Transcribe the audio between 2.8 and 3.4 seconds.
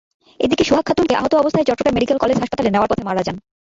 পথে মারা যান।